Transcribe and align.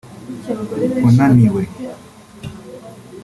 unaniwe 1.07 1.61